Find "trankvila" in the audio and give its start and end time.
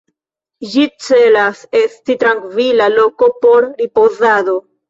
2.25-2.91